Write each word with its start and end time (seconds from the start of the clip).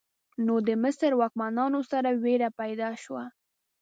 نو 0.45 0.55
د 0.67 0.69
مصر 0.83 1.09
واکمنانو 1.21 1.81
سره 1.91 2.09
ویره 2.23 2.49
پیدا 2.61 2.89
شوه. 3.03 3.23